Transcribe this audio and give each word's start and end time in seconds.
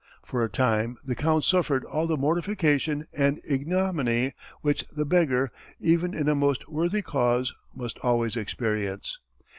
For 0.23 0.43
a 0.43 0.49
time 0.49 0.97
the 1.05 1.13
Count 1.13 1.43
suffered 1.43 1.85
all 1.85 2.07
the 2.07 2.17
mortification 2.17 3.05
and 3.13 3.39
ignominy 3.47 4.33
which 4.61 4.83
the 4.87 5.05
beggar, 5.05 5.51
even 5.79 6.15
in 6.15 6.27
a 6.27 6.33
most 6.33 6.67
worthy 6.67 7.03
cause, 7.03 7.53
must 7.75 7.99
always 7.99 8.35
experience. 8.35 9.19